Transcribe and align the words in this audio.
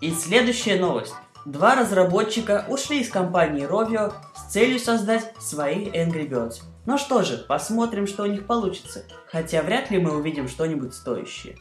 И 0.00 0.10
следующая 0.10 0.76
новость. 0.80 1.12
Два 1.44 1.74
разработчика 1.74 2.64
ушли 2.66 3.00
из 3.00 3.10
компании 3.10 3.68
Rovio 3.68 4.14
с 4.34 4.50
целью 4.50 4.78
создать 4.78 5.34
свои 5.38 5.84
Angry 5.90 6.26
Birds. 6.26 6.62
Ну 6.86 6.96
что 6.96 7.22
же, 7.22 7.36
посмотрим, 7.36 8.06
что 8.06 8.22
у 8.22 8.26
них 8.26 8.46
получится. 8.46 9.04
Хотя 9.30 9.62
вряд 9.62 9.90
ли 9.90 9.98
мы 9.98 10.16
увидим 10.16 10.48
что-нибудь 10.48 10.94
стоящее. 10.94 11.58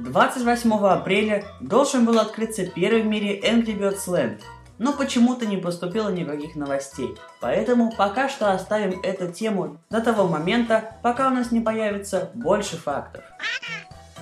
28 0.00 0.72
апреля 0.72 1.44
должен 1.60 2.04
был 2.04 2.18
открыться 2.18 2.66
первый 2.66 3.02
в 3.02 3.06
мире 3.06 3.38
Angry 3.38 3.78
Birds 3.78 4.08
Land– 4.08 4.40
но 4.80 4.94
почему-то 4.94 5.44
не 5.44 5.58
поступило 5.58 6.08
никаких 6.08 6.56
новостей. 6.56 7.14
Поэтому 7.40 7.92
пока 7.96 8.30
что 8.30 8.50
оставим 8.50 8.98
эту 9.02 9.30
тему 9.30 9.78
до 9.90 10.00
того 10.00 10.26
момента, 10.26 10.96
пока 11.02 11.28
у 11.28 11.30
нас 11.30 11.52
не 11.52 11.60
появится 11.60 12.30
больше 12.34 12.78
фактов. 12.78 13.22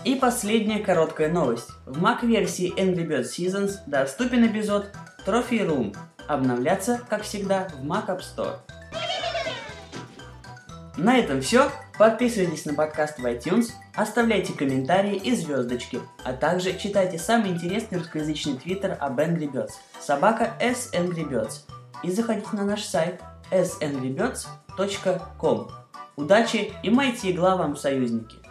И 0.05 0.17
последняя 0.17 0.81
короткая 0.81 1.33
новость. 1.33 1.69
В 1.87 2.03
Mac-версии 2.03 2.75
Angry 2.77 3.06
Birds 3.06 3.31
Seasons 3.39 3.77
доступен 3.87 4.47
эпизод 4.47 4.91
Trophy 5.25 5.65
Room. 5.65 5.97
Обновляться, 6.27 7.00
как 7.09 7.22
всегда, 7.22 7.69
в 7.81 7.84
Mac 7.84 8.06
App 8.09 8.20
Store. 8.20 8.56
На 10.98 11.16
этом 11.16 11.41
все. 11.41 11.70
Подписывайтесь 11.96 12.66
на 12.66 12.74
подкаст 12.74 13.20
в 13.20 13.24
iTunes, 13.24 13.70
оставляйте 13.94 14.52
комментарии 14.52 15.14
и 15.14 15.32
звездочки, 15.34 16.00
а 16.24 16.32
также 16.32 16.77
читайте 16.77 17.18
самый 17.18 17.50
интересный 17.50 17.98
русскоязычный 17.98 18.56
твиттер 18.56 18.96
об 19.00 19.20
Angry 19.20 19.48
Birds, 19.50 19.74
собака 20.00 20.54
S 20.60 20.91
Angry 20.92 21.28
Birds, 21.28 21.60
и 22.02 22.10
заходите 22.10 22.48
на 22.52 22.64
наш 22.64 22.82
сайт 22.82 23.20
sangrybirds.com. 23.52 25.70
Удачи 26.16 26.72
и 26.82 26.91
майте 26.91 27.30
игла 27.30 27.54
вам, 27.56 27.76
союзники! 27.76 28.47